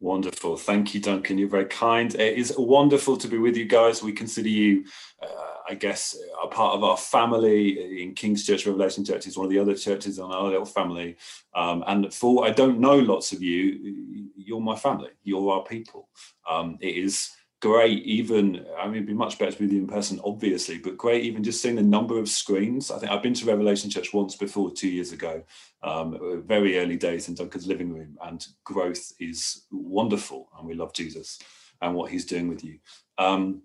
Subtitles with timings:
[0.00, 0.56] Wonderful.
[0.56, 1.38] Thank you, Duncan.
[1.38, 2.14] You're very kind.
[2.14, 4.00] It is wonderful to be with you guys.
[4.00, 4.84] We consider you,
[5.20, 9.26] uh, I guess, a part of our family in King's Church Revelation Church.
[9.26, 11.16] is one of the other churches in our little family.
[11.52, 15.10] Um, and for I don't know lots of you, you're my family.
[15.24, 16.08] You're our people.
[16.48, 17.30] Um, it is
[17.60, 21.24] great even i mean it'd be much better with you in person obviously but great
[21.24, 22.90] even just seeing the number of screens.
[22.90, 25.42] I think i've been to revelation church once before two years ago
[25.82, 30.92] um, very early days in duncan's living room and growth is wonderful and we love
[30.92, 31.38] jesus
[31.80, 32.78] and what he's doing with you.
[33.18, 33.62] Um,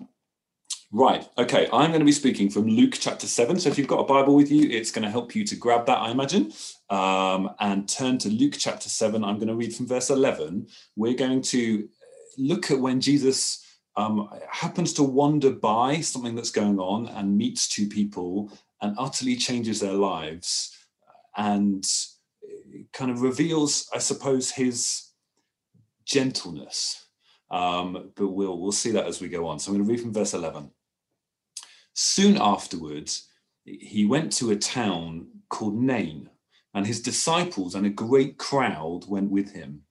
[0.91, 3.99] right okay i'm going to be speaking from luke chapter 7 so if you've got
[3.99, 6.53] a bible with you it's going to help you to grab that i imagine.
[6.91, 11.15] Um, and turn to luke chapter 7 i'm going to read from verse 11 we're
[11.15, 11.89] going to
[12.37, 13.62] look at when jesus
[13.95, 19.35] um, happens to wander by something that's going on and meets two people and utterly
[19.35, 20.75] changes their lives
[21.37, 21.85] and
[22.91, 25.09] kind of reveals, I suppose, his
[26.05, 27.07] gentleness.
[27.51, 29.59] Um, but we'll we'll see that as we go on.
[29.59, 30.71] So I'm going to read from verse 11.
[31.93, 33.29] Soon afterwards,
[33.63, 36.29] he went to a town called Nain,
[36.73, 39.83] and his disciples and a great crowd went with him.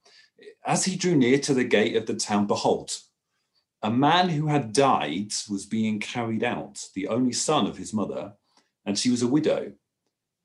[0.66, 2.92] As he drew near to the gate of the town, behold,
[3.82, 8.34] a man who had died was being carried out, the only son of his mother,
[8.84, 9.72] and she was a widow,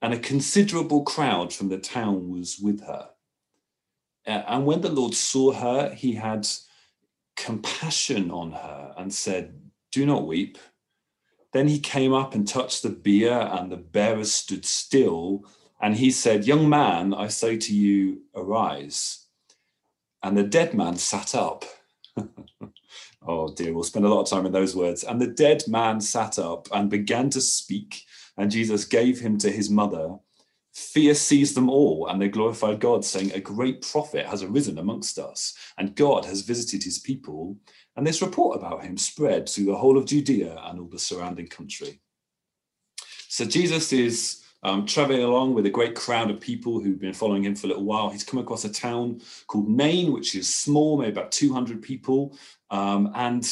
[0.01, 3.09] and a considerable crowd from the town was with her.
[4.25, 6.47] And when the Lord saw her, he had
[7.37, 10.57] compassion on her and said, Do not weep.
[11.53, 15.45] Then he came up and touched the bier, and the bearers stood still.
[15.79, 19.27] And he said, Young man, I say to you, arise.
[20.21, 21.63] And the dead man sat up.
[23.29, 25.03] Oh dear, we'll spend a lot of time in those words.
[25.03, 28.03] And the dead man sat up and began to speak,
[28.37, 30.15] and Jesus gave him to his mother.
[30.73, 35.19] Fear seized them all, and they glorified God, saying, A great prophet has arisen amongst
[35.19, 37.57] us, and God has visited his people.
[37.97, 41.47] And this report about him spread through the whole of Judea and all the surrounding
[41.47, 41.99] country.
[43.27, 47.45] So Jesus is um, traveling along with a great crowd of people who've been following
[47.45, 48.09] him for a little while.
[48.09, 52.37] He's come across a town called Nain, which is small, maybe about 200 people,
[52.69, 53.47] um, and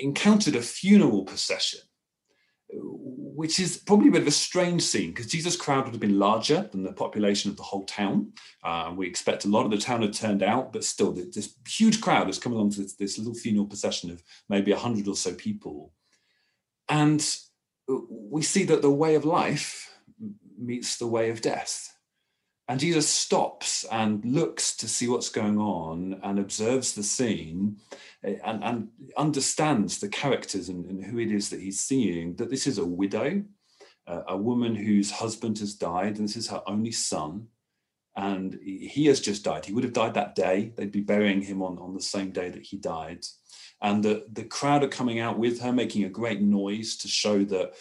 [0.00, 1.78] encountered a funeral procession,
[2.72, 6.18] which is probably a bit of a strange scene because Jesus' crowd would have been
[6.18, 8.32] larger than the population of the whole town.
[8.64, 12.00] Uh, we expect a lot of the town had turned out, but still, this huge
[12.00, 15.32] crowd has come along to this, this little funeral procession of maybe 100 or so
[15.34, 15.92] people.
[16.88, 17.24] And
[17.86, 19.88] we see that the way of life
[20.58, 21.94] meets the way of death.
[22.68, 27.78] And Jesus stops and looks to see what's going on and observes the scene
[28.22, 32.36] eh, and, and understands the characters and, and, who it is that he's seeing.
[32.36, 33.42] That this is a widow,
[34.06, 37.48] uh, a woman whose husband has died, and this is her only son.
[38.16, 39.64] And he has just died.
[39.64, 40.72] He would have died that day.
[40.76, 43.24] They'd be burying him on, on the same day that he died.
[43.80, 47.44] And the, the crowd are coming out with her, making a great noise to show
[47.44, 47.74] that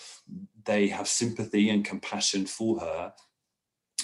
[0.68, 3.14] they have sympathy and compassion for her.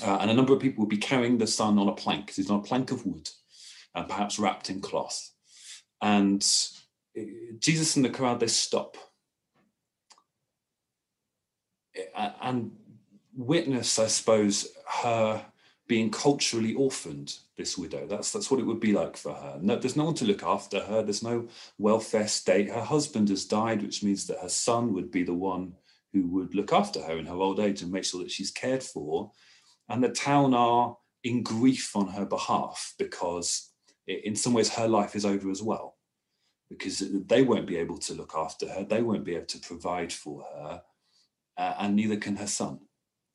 [0.04, 2.34] Uh, and a number of people will be carrying the son on a plank.
[2.34, 3.30] He's on a plank of wood,
[3.94, 5.30] and perhaps wrapped in cloth.
[6.02, 6.44] And
[7.16, 7.22] uh,
[7.60, 8.98] Jesus and the crowd, they stop
[12.16, 12.72] and
[13.36, 14.68] witness, I suppose,
[15.02, 15.46] her
[15.88, 18.08] being culturally orphaned, this widow.
[18.08, 19.60] That's that's what it would be like for her.
[19.62, 21.04] No, there's no one to look after her.
[21.04, 21.48] There's no
[21.78, 22.70] welfare state.
[22.70, 25.74] Her husband has died, which means that her son would be the one
[26.14, 28.84] who would look after her in her old age and make sure that she's cared
[28.84, 29.32] for.
[29.90, 33.72] And the town are in grief on her behalf because,
[34.08, 35.98] in some ways, her life is over as well.
[36.70, 40.14] Because they won't be able to look after her, they won't be able to provide
[40.14, 40.82] for her,
[41.58, 42.80] uh, and neither can her son.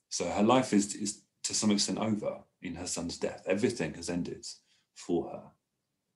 [0.08, 3.44] So her life is, is to some extent over in her son's death.
[3.46, 4.46] Everything has ended
[4.94, 5.42] for her.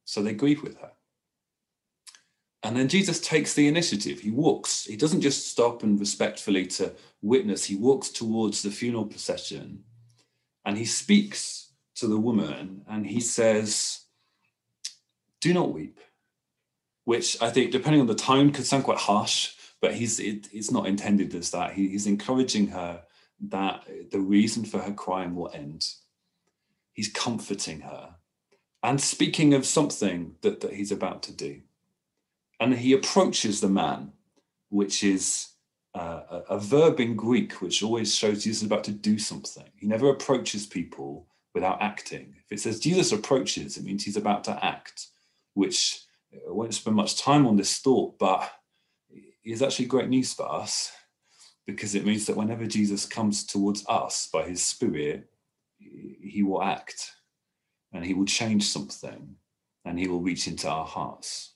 [0.05, 0.93] So they grieve with her.
[2.63, 4.21] And then Jesus takes the initiative.
[4.21, 4.85] He walks.
[4.85, 7.65] He doesn't just stop and respectfully to witness.
[7.65, 9.83] He walks towards the funeral procession
[10.65, 14.03] and he speaks to the woman and he says,
[15.41, 15.99] Do not weep.
[17.05, 20.71] Which I think, depending on the tone, could sound quite harsh, but he's it, it's
[20.71, 21.73] not intended as that.
[21.73, 23.03] He, he's encouraging her
[23.49, 25.89] that the reason for her crying will end.
[26.93, 28.15] He's comforting her
[28.85, 31.61] and speaking of something that, that he's about to do
[32.63, 34.13] and he approaches the man,
[34.69, 35.49] which is
[35.97, 39.69] uh, a, a, verb in Greek, which always shows Jesus is about to do something.
[39.75, 42.37] He never approaches people without acting.
[42.45, 45.09] If it says Jesus approaches, it means he's about to act,
[45.55, 48.49] which I uh, won't spend much time on this thought, but
[49.45, 50.93] is actually great news for us
[51.67, 55.29] because it means that whenever Jesus comes towards us by his spirit,
[55.79, 57.11] he will act
[57.93, 59.35] and he will change something
[59.85, 61.52] and he will reach into our hearts.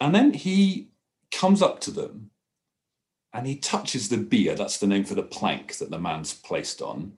[0.00, 0.90] And then he
[1.30, 2.30] comes up to them
[3.32, 4.54] and he touches the bier.
[4.54, 7.12] That's the name for the plank that the man's placed on.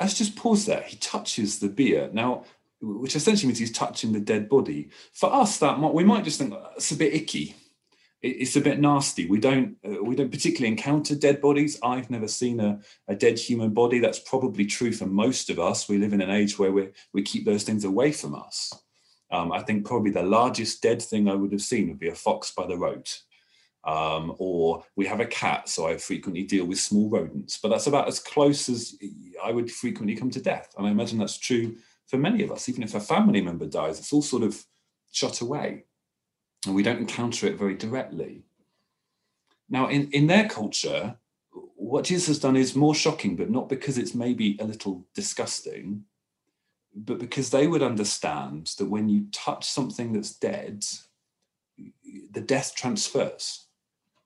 [0.00, 0.82] Let's just pause there.
[0.82, 2.10] He touches the bier.
[2.12, 2.44] Now,
[2.80, 4.90] which essentially means he's touching the dead body.
[5.12, 7.54] For us, that might, we might just think that's a bit icky.
[8.20, 9.26] It's a bit nasty.
[9.26, 11.78] We don't uh, we don't particularly encounter dead bodies.
[11.82, 13.98] I've never seen a, a dead human body.
[13.98, 15.88] That's probably true for most of us.
[15.88, 18.72] We live in an age where we we keep those things away from us.
[19.32, 22.14] Um, I think probably the largest dead thing I would have seen would be a
[22.14, 23.08] fox by the road.
[23.84, 27.58] Um, or we have a cat, so I frequently deal with small rodents.
[27.60, 28.96] But that's about as close as
[29.42, 30.72] I would frequently come to death.
[30.78, 31.76] And I imagine that's true
[32.06, 32.68] for many of us.
[32.68, 34.64] Even if a family member dies, it's all sort of
[35.10, 35.84] shut away
[36.66, 38.42] and we don't encounter it very directly.
[39.68, 41.16] Now, in, in their culture,
[41.50, 46.04] what Jesus has done is more shocking, but not because it's maybe a little disgusting,
[46.94, 50.84] but because they would understand that when you touch something that's dead,
[52.30, 53.66] the death transfers.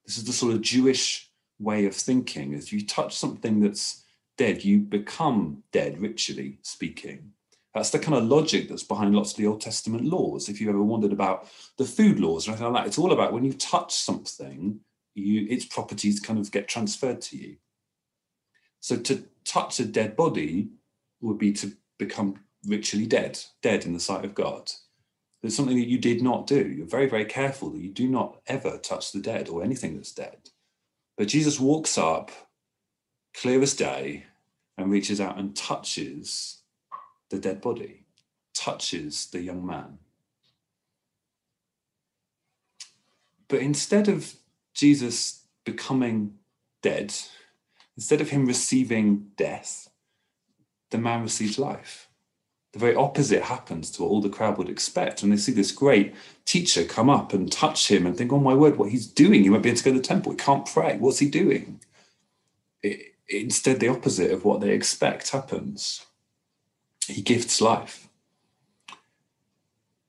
[0.04, 2.52] This is the sort of Jewish way of thinking.
[2.52, 4.04] If you touch something that's
[4.36, 7.32] dead, you become dead, ritually speaking.
[7.74, 10.48] That's the kind of logic that's behind lots of the Old Testament laws.
[10.48, 13.32] If you ever wondered about the food laws or anything like that, it's all about
[13.32, 14.80] when you touch something,
[15.14, 17.56] you its properties kind of get transferred to you.
[18.80, 20.70] So to touch a dead body
[21.20, 24.72] would be to become ritually dead, dead in the sight of God.
[25.42, 26.66] It's something that you did not do.
[26.66, 30.12] You're very, very careful that you do not ever touch the dead or anything that's
[30.12, 30.50] dead.
[31.16, 32.30] But Jesus walks up,
[33.34, 34.24] clear as day,
[34.76, 36.62] and reaches out and touches
[37.30, 38.04] the dead body,
[38.54, 39.98] touches the young man.
[43.48, 44.34] But instead of
[44.74, 46.34] Jesus becoming
[46.82, 47.14] dead,
[47.96, 49.88] instead of him receiving death,
[50.90, 52.06] the man receives life.
[52.76, 55.23] The very opposite happens to what all the crowd would expect.
[55.23, 56.14] When they see this great
[56.44, 59.49] teacher come up and touch him and think, oh my word, what he's doing, he
[59.49, 60.99] won't be able to go to the temple, he can't pray.
[60.99, 61.81] What's he doing?
[62.82, 66.05] It, instead, the opposite of what they expect happens
[67.06, 68.08] he gifts life.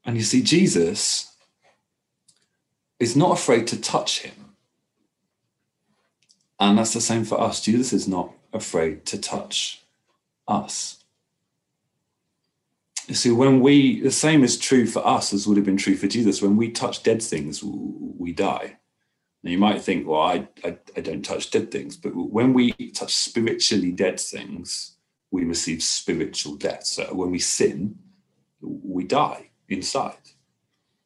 [0.03, 1.37] And you see, Jesus
[2.99, 4.55] is not afraid to touch him.
[6.59, 7.61] And that's the same for us.
[7.61, 9.83] Jesus is not afraid to touch
[10.49, 11.05] us.
[13.11, 16.07] See, when we, the same is true for us as would have been true for
[16.07, 16.41] Jesus.
[16.41, 18.77] When we touch dead things, we die.
[19.43, 21.95] Now you might think, well, I, I, I don't touch dead things.
[21.95, 24.97] But when we touch spiritually dead things,
[25.31, 26.85] we receive spiritual death.
[26.85, 27.97] So when we sin,
[28.61, 30.15] we die inside.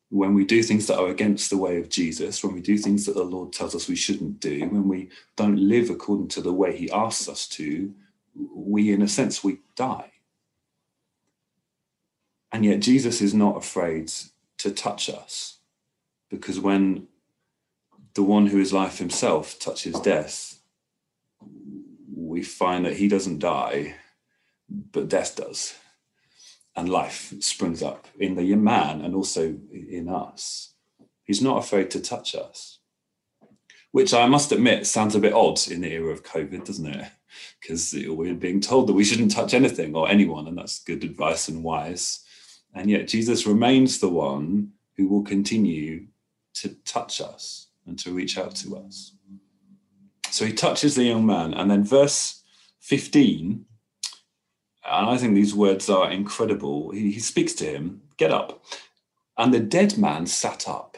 [0.10, 3.06] When we do things that are against the way of Jesus, when we do things
[3.06, 6.52] that the Lord tells us we shouldn't do, when we don't live according to the
[6.52, 7.94] way He asks us to,
[8.36, 10.11] we, in a sense, we die.
[12.52, 14.12] And yet Jesus is not afraid
[14.58, 15.58] to touch us
[16.30, 17.08] because when
[18.14, 20.60] the one who is life himself touches death,
[22.14, 23.96] we find that he doesn't die,
[24.70, 25.76] but death does.
[26.76, 30.74] And life springs up in the man and also in us.
[31.24, 32.80] He's not afraid to touch us,
[33.92, 37.12] which I must admit sounds a bit odd in the era of COVID, doesn't it?
[37.60, 41.48] Because we're being told that we shouldn't touch anything or anyone, and that's good advice
[41.48, 42.26] and wise.
[42.74, 46.08] And yet Jesus remains the one who will continue
[46.56, 49.14] to touch us and to reach out to us.
[50.30, 52.44] So he touches the young man, and then verse
[52.80, 53.66] 15
[54.84, 56.92] and I think these words are incredible.
[56.92, 58.64] He, he speaks to him, get up.
[59.38, 60.98] And the dead man sat up.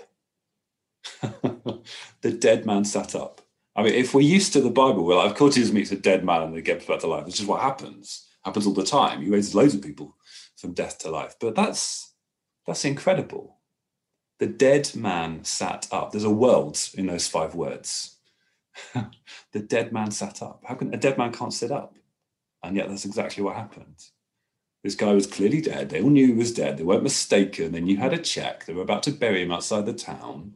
[1.21, 3.41] the dead man sat up.
[3.75, 6.23] I mean, if we're used to the Bible, well, of course Jesus meets a dead
[6.23, 7.27] man and they get back to life.
[7.27, 8.27] It's just what happens.
[8.45, 9.21] Happens all the time.
[9.21, 10.15] He raises loads of people
[10.57, 11.35] from death to life.
[11.39, 12.13] But that's
[12.65, 13.57] that's incredible.
[14.39, 16.11] The dead man sat up.
[16.11, 18.17] There's a world in those five words.
[19.51, 20.63] the dead man sat up.
[20.65, 21.95] How can a dead man can't sit up?
[22.63, 24.03] And yet that's exactly what happened.
[24.83, 25.89] This guy was clearly dead.
[25.89, 26.77] They all knew he was dead.
[26.77, 27.71] They weren't mistaken.
[27.71, 28.65] They knew how to check.
[28.65, 30.55] They were about to bury him outside the town.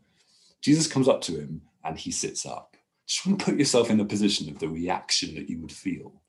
[0.61, 2.75] Jesus comes up to him and he sits up.
[3.07, 6.21] Just want to put yourself in the position of the reaction that you would feel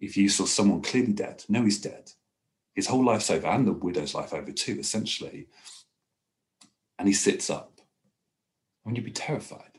[0.00, 1.44] if you saw someone clearly dead.
[1.48, 2.12] No, he's dead.
[2.74, 5.46] His whole life's over, and the widow's life over too, essentially.
[6.98, 7.80] And he sits up.
[8.84, 9.78] And you'd be terrified.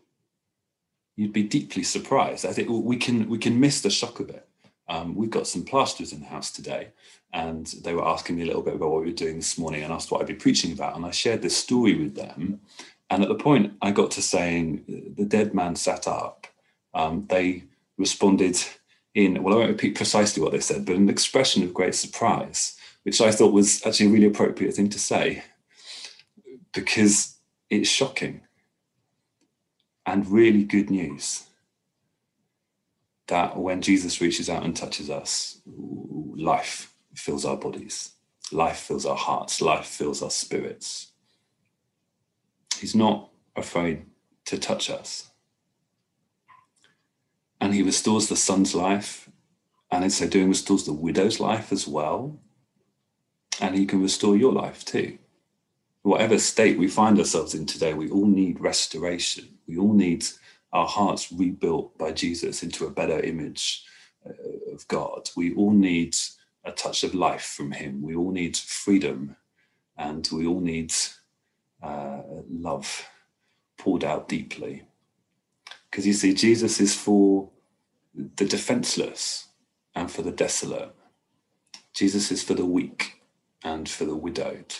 [1.16, 2.46] You'd be deeply surprised.
[2.46, 4.48] I think we can we can miss the shock of it
[4.88, 6.90] um, we've got some plasters in the house today,
[7.34, 9.84] and they were asking me a little bit about what we were doing this morning
[9.84, 10.96] and asked what I'd be preaching about.
[10.96, 12.62] And I shared this story with them.
[13.10, 16.48] And at the point I got to saying the dead man sat up,
[16.94, 17.64] um, they
[17.98, 18.58] responded
[19.16, 22.78] in, well, I won't repeat precisely what they said, but an expression of great surprise.
[23.04, 25.44] which I thought was actually a really appropriate thing to say
[26.74, 27.38] because
[27.70, 28.42] it's shocking
[30.06, 31.44] and really good news
[33.28, 38.14] that when Jesus reaches out and touches us, life fills our bodies,
[38.52, 41.12] life fills our hearts, life fills our spirits.
[42.78, 44.06] He's not afraid
[44.46, 45.30] to touch us.
[47.66, 49.28] And he restores the son's life,
[49.90, 52.38] and in so doing, restores the widow's life as well.
[53.60, 55.18] And he can restore your life too.
[56.04, 59.58] Whatever state we find ourselves in today, we all need restoration.
[59.68, 60.28] We all need
[60.74, 63.84] our hearts rebuilt by Jesus into a better image
[64.24, 65.32] uh, of God.
[65.36, 66.16] We all need
[66.66, 68.04] a touch of life from Him.
[68.04, 69.38] We all need freedom
[69.98, 70.94] and we all need
[71.82, 73.10] uh, love
[73.80, 74.84] poured out deeply.
[75.90, 77.50] Because you see, Jesus is for
[78.16, 79.48] the defenseless
[79.94, 80.94] and for the desolate.
[81.94, 83.22] Jesus is for the weak
[83.64, 84.76] and for the widowed.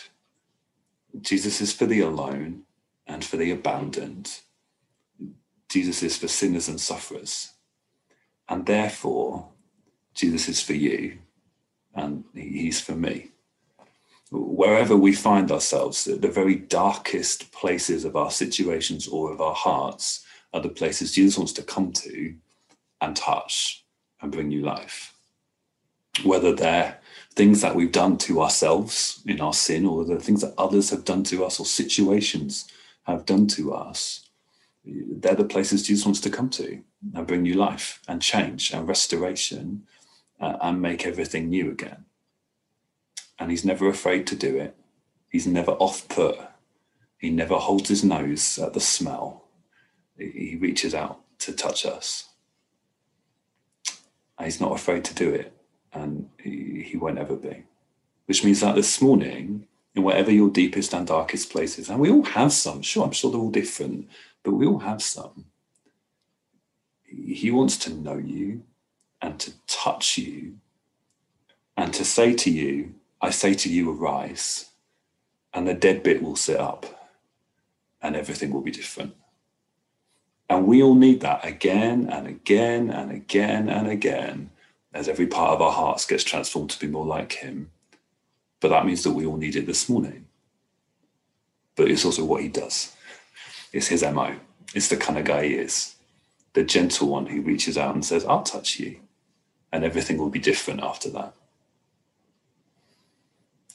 [1.20, 2.62] Jesus is for the alone
[3.06, 4.40] and for the abandoned.
[5.68, 7.52] Jesus is for sinners and sufferers.
[8.48, 9.48] And therefore,
[10.14, 11.18] Jesus is for you
[11.94, 13.32] and he's for me.
[14.30, 19.54] Wherever we find ourselves, at the very darkest places of our situations or of our
[19.54, 22.34] hearts are the places Jesus wants to come to
[23.00, 23.84] and touch
[24.20, 25.14] and bring you life.
[26.24, 26.98] Whether they're
[27.34, 31.04] things that we've done to ourselves in our sin, or the things that others have
[31.04, 32.66] done to us, or situations
[33.04, 34.28] have done to us,
[34.84, 36.80] they're the places Jesus wants to come to
[37.14, 39.82] and bring you life and change and restoration
[40.40, 42.04] uh, and make everything new again.
[43.38, 44.76] And he's never afraid to do it.
[45.28, 46.38] He's never off put.
[47.18, 49.48] He never holds his nose at the smell.
[50.16, 52.30] He reaches out to touch us.
[54.42, 55.52] He's not afraid to do it.
[55.92, 57.64] And he, he won't ever be.
[58.26, 62.24] Which means that this morning, in whatever your deepest and darkest places, and we all
[62.24, 64.08] have some, sure, I'm sure they're all different,
[64.42, 65.46] but we all have some.
[67.04, 68.62] He wants to know you
[69.22, 70.58] and to touch you
[71.76, 74.70] and to say to you, I say to you, arise,
[75.54, 77.10] and the dead bit will sit up
[78.02, 79.14] and everything will be different.
[80.48, 84.50] And we all need that again and again and again and again
[84.94, 87.70] as every part of our hearts gets transformed to be more like Him.
[88.60, 90.26] But that means that we all need it this morning.
[91.74, 92.94] But it's also what He does,
[93.72, 94.36] it's His MO,
[94.74, 95.96] it's the kind of guy He is,
[96.54, 99.00] the gentle one who reaches out and says, I'll touch you
[99.72, 101.34] and everything will be different after that.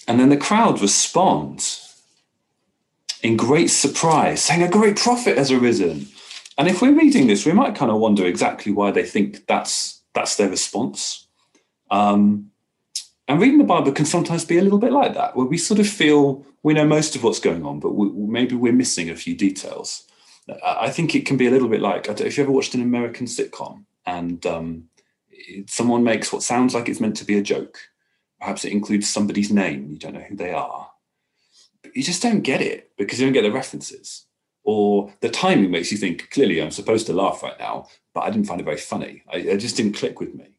[0.08, 2.01] And then the crowd responds
[3.22, 6.08] in great surprise, saying, A great prophet has arisen.
[6.58, 10.01] And if we're reading this, we might kind of wonder exactly why they think that's
[10.13, 11.27] that's their response.
[11.89, 12.51] Um,
[13.27, 15.79] and reading the Bible can sometimes be a little bit like that, where we sort
[15.79, 19.15] of feel we know most of what's going on, but we, maybe we're missing a
[19.15, 20.05] few details.
[20.65, 23.25] I think it can be a little bit like if you ever watched an American
[23.25, 24.89] sitcom and um,
[25.67, 27.79] someone makes what sounds like it's meant to be a joke.
[28.39, 30.89] Perhaps it includes somebody's name, you don't know who they are.
[31.84, 34.25] But you just don't get it because you don't get the references.
[34.63, 38.30] Or the timing makes you think, clearly I'm supposed to laugh right now, but I
[38.30, 39.24] didn't find it very funny.
[39.32, 40.58] I, it just didn't click with me.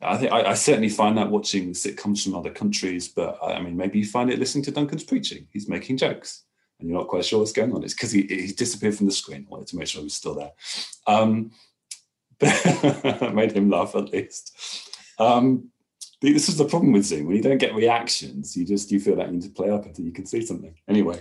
[0.00, 3.76] I think I, I, certainly find that watching sitcoms from other countries, but I mean,
[3.76, 5.46] maybe you find it listening to Duncan's preaching.
[5.52, 6.42] He's making jokes
[6.82, 7.84] and you're not quite sure what's going on.
[7.84, 9.46] It's because he, he disappeared from the screen.
[9.46, 10.50] I wanted to make sure he was still there.
[11.06, 11.52] Um,
[13.32, 14.90] made him laugh at least.
[15.18, 15.68] Um,
[16.20, 17.26] this is the problem with Zoom.
[17.26, 19.86] When you don't get reactions, you just you feel that you need to play up
[19.86, 20.74] until you can see something.
[20.88, 21.20] Anyway,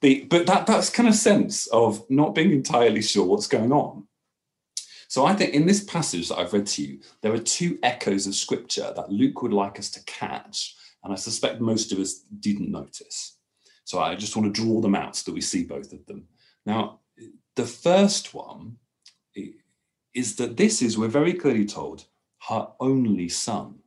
[0.00, 4.06] the but that that's kind of sense of not being entirely sure what's going on.
[5.08, 8.28] So I think in this passage that I've read to you, there are two echoes
[8.28, 12.20] of scripture that Luke would like us to catch, and I suspect most of us
[12.38, 13.36] didn't notice.
[13.84, 16.28] So I just want to draw them out so that we see both of them.
[16.64, 17.00] Now,
[17.56, 18.76] the first one
[20.14, 22.04] is that this is, we're very clearly told,
[22.48, 23.80] her only son.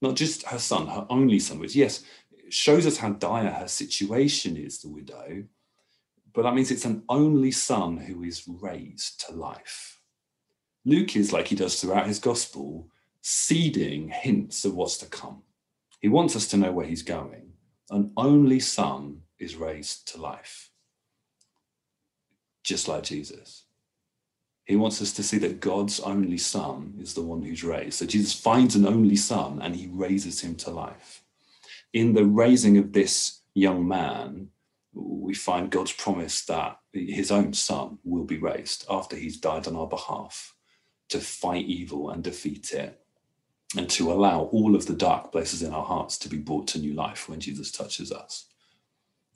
[0.00, 2.04] Not just her son, her only son, which, yes,
[2.50, 5.42] shows us how dire her situation is, the widow,
[6.32, 10.00] but that means it's an only son who is raised to life.
[10.84, 12.88] Luke is, like he does throughout his gospel,
[13.22, 15.42] seeding hints of what's to come.
[16.00, 17.52] He wants us to know where he's going.
[17.90, 20.70] An only son is raised to life,
[22.62, 23.64] just like Jesus.
[24.64, 27.94] He wants us to see that God's only son is the one who's raised.
[27.94, 31.22] So Jesus finds an only son and he raises him to life.
[31.94, 34.50] In the raising of this young man,
[35.00, 39.76] we find God's promise that his own son will be raised after he's died on
[39.76, 40.54] our behalf
[41.10, 43.00] to fight evil and defeat it.
[43.76, 46.78] and to allow all of the dark places in our hearts to be brought to
[46.78, 48.46] new life when Jesus touches us.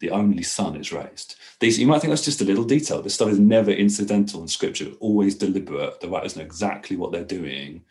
[0.01, 1.37] The only Son is raised.
[1.61, 3.03] These you might think that's just a little detail.
[3.03, 6.01] This stuff is never incidental in Scripture, always deliberate.
[6.01, 7.85] The writers know exactly what they're doing.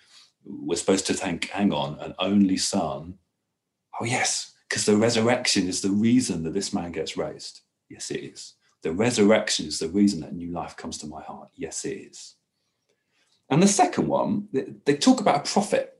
[0.44, 3.16] We're supposed to think, hang on, an only Son.
[4.00, 7.60] Oh yes, because the resurrection is the reason that this man gets raised.
[7.90, 8.54] Yes, it is.
[8.84, 11.50] The resurrection is the reason that new life comes to my heart.
[11.56, 12.36] Yes, it is.
[13.50, 14.48] And the second one,
[14.86, 16.00] they, talk about a prophet.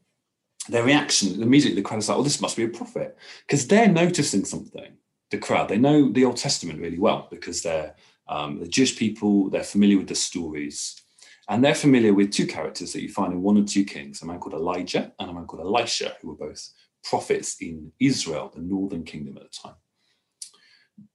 [0.70, 3.90] Their reaction immediately, the crowd is like, "Oh, this must be a prophet," because they're
[3.90, 4.94] noticing something.
[5.32, 7.96] The crowd, they know the Old Testament really well because they're
[8.30, 9.50] um, the Jewish people.
[9.50, 11.02] They're familiar with the stories,
[11.50, 14.26] and they're familiar with two characters that you find in one or two Kings: a
[14.26, 16.70] man called Elijah and a man called Elisha, who were both
[17.04, 19.76] prophets in Israel, the northern kingdom at the time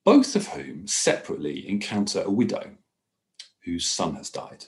[0.05, 2.73] both of whom separately encounter a widow
[3.65, 4.67] whose son has died,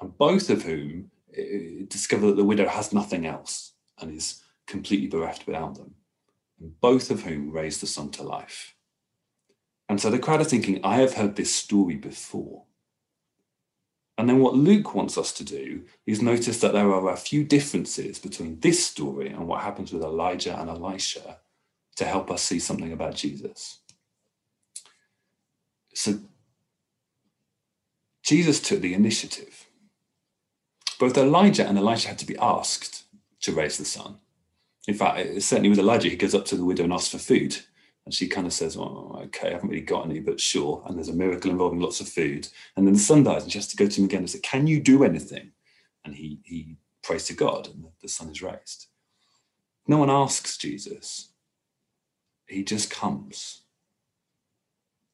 [0.00, 5.06] and both of whom uh, discover that the widow has nothing else and is completely
[5.06, 5.94] bereft without them,
[6.60, 8.74] and both of whom raise the son to life.
[9.88, 12.64] And so the crowd are thinking, I have heard this story before.
[14.18, 17.44] And then what Luke wants us to do is notice that there are a few
[17.44, 21.38] differences between this story and what happens with Elijah and Elisha
[21.96, 23.80] to help us see something about Jesus.
[25.94, 26.18] So
[28.22, 29.66] Jesus took the initiative.
[30.98, 33.04] Both Elijah and Elisha had to be asked
[33.42, 34.16] to raise the son.
[34.88, 37.58] In fact, certainly with Elijah, he goes up to the widow and asks for food.
[38.06, 40.82] And she kind of says, Oh, okay, I haven't really got any, but sure.
[40.86, 42.48] And there's a miracle involving lots of food.
[42.76, 44.38] And then the son dies, and she has to go to him again and say,
[44.38, 45.50] Can you do anything?
[46.04, 48.86] And he, he prays to God, and the son is raised.
[49.88, 51.32] No one asks Jesus,
[52.48, 53.62] he just comes.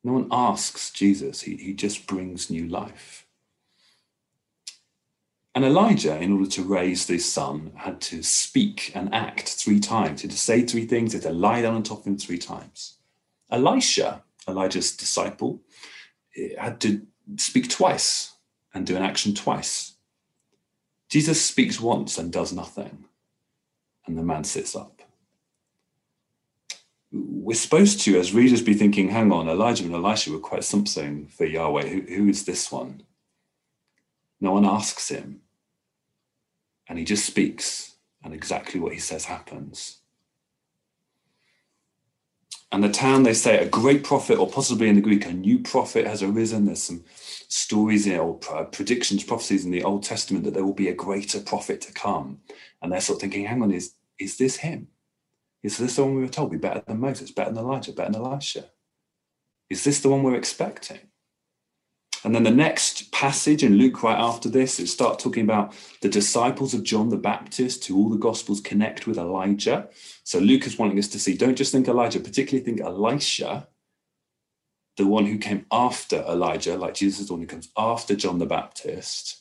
[0.05, 3.27] No one asks Jesus, he, he just brings new life.
[5.55, 10.23] And Elijah, in order to raise this son, had to speak and act three times.
[10.23, 12.17] He had to say three things, he had to lie down on top of him
[12.17, 12.97] three times.
[13.51, 15.61] Elisha, Elijah's disciple,
[16.37, 18.33] eh, had to speak twice
[18.73, 19.95] and do an action twice.
[21.11, 23.05] Jesus speaks once and does nothing,
[24.07, 25.03] and the man sits up
[27.13, 31.27] we're supposed to, as readers, be thinking, hang on, Elijah and Elisha were quite something
[31.27, 31.87] for Yahweh.
[31.89, 33.03] Who, who is this one?
[34.43, 35.41] No one asks him.
[36.89, 39.99] And he just speaks, and exactly what he says happens.
[42.73, 45.61] And the town, they say, a great prophet, or possibly in the Greek, a new
[45.61, 46.65] prophet has arisen.
[46.65, 50.89] There's some stories in, or predictions, prophecies in the Old Testament that there will be
[50.89, 52.41] a greater prophet to come.
[52.83, 54.89] And they're sort of thinking, hang on, is, is this him?
[55.63, 58.11] Is this the one we were told be better than Moses, better than Elijah, better
[58.11, 58.65] than Elisha?
[59.71, 60.99] Is this the one we're expecting?
[62.25, 66.09] And then the next passage in Luke, right after this, it starts talking about the
[66.09, 69.89] disciples of John the Baptist, who all the Gospels connect with Elijah.
[70.23, 73.67] So Luke is wanting us to see, don't just think Elijah, particularly think Elisha,
[74.97, 78.39] the one who came after Elijah, like Jesus is the one who comes after John
[78.39, 79.39] the Baptist.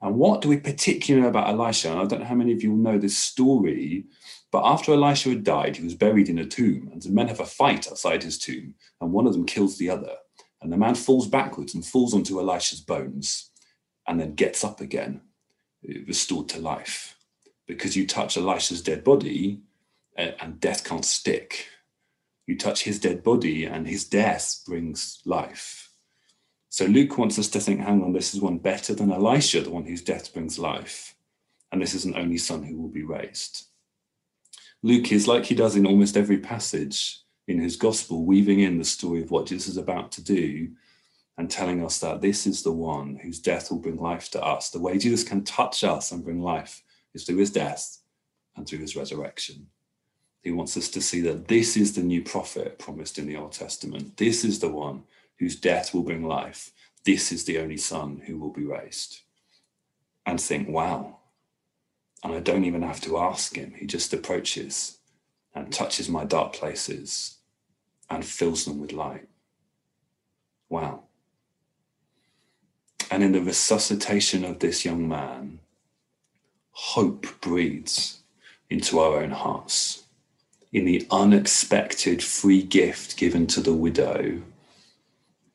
[0.00, 1.90] And what do we particularly know about Elisha?
[1.90, 4.06] And I don't know how many of you know this story
[4.50, 7.40] but after Elisha had died, he was buried in a tomb, and the men have
[7.40, 10.14] a fight outside his tomb, and one of them kills the other.
[10.62, 13.50] And the man falls backwards and falls onto Elisha's bones,
[14.06, 15.22] and then gets up again,
[15.88, 17.16] uh, restored to life.
[17.66, 19.60] Because you touch Elisha's dead body,
[20.18, 21.66] uh, and death can't stick.
[22.46, 25.90] You touch his dead body, and his death brings life.
[26.68, 29.70] So Luke wants us to think, hang on, this is one better than Elisha, the
[29.70, 31.14] one whose death brings life.
[31.72, 33.66] And this is an only son who will be raised.
[34.82, 38.84] Luke is like he does in almost every passage in his gospel, weaving in the
[38.84, 40.70] story of what Jesus is about to do
[41.38, 44.70] and telling us that this is the one whose death will bring life to us.
[44.70, 46.82] The way Jesus can touch us and bring life
[47.14, 47.98] is through his death
[48.56, 49.66] and through his resurrection.
[50.42, 53.52] He wants us to see that this is the new prophet promised in the Old
[53.52, 54.16] Testament.
[54.16, 55.04] This is the one
[55.38, 56.72] whose death will bring life.
[57.04, 59.20] This is the only son who will be raised.
[60.26, 61.20] And think, wow,
[62.22, 63.72] and I don't even have to ask him.
[63.76, 64.98] He just approaches
[65.54, 67.38] and touches my dark places
[68.08, 69.28] and fills them with light.
[70.68, 71.04] Wow.
[73.10, 75.58] And in the resuscitation of this young man,
[76.70, 78.20] hope breathes
[78.68, 80.04] into our own hearts.
[80.72, 84.42] In the unexpected free gift given to the widow,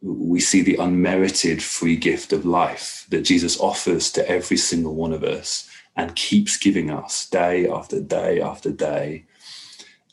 [0.01, 5.13] we see the unmerited free gift of life that Jesus offers to every single one
[5.13, 9.25] of us and keeps giving us day after day after day.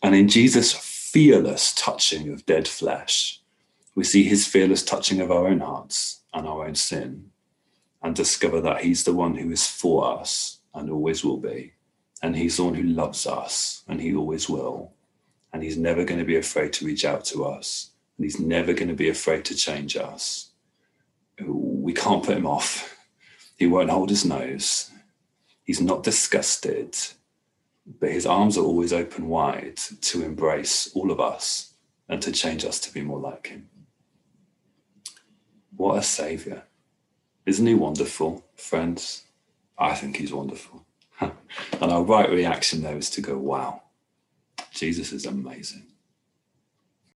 [0.02, 3.40] And in Jesus' fearless touching of dead flesh,
[3.94, 7.30] we see his fearless touching of our own hearts and our own sin
[8.02, 11.74] and discover that he's the one who is for us and always will be
[12.22, 14.92] And he's the one who loves us, and he always will.
[15.52, 18.72] And he's never going to be afraid to reach out to us, and he's never
[18.72, 20.50] going to be afraid to change us.
[21.44, 22.96] We can't put him off.
[23.56, 24.90] He won't hold his nose.
[25.64, 26.96] He's not disgusted,
[27.86, 31.74] but his arms are always open wide to embrace all of us
[32.08, 33.68] and to change us to be more like him.
[35.76, 36.64] What a savior.
[37.46, 39.24] Isn't he wonderful, friends?
[39.78, 40.86] I think he's wonderful.
[41.20, 41.32] and
[41.80, 43.82] our right reaction there is to go, wow,
[44.72, 45.91] Jesus is amazing.